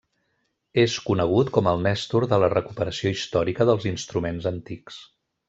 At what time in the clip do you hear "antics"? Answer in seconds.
4.55-4.99